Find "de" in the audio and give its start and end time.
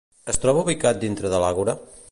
1.35-1.43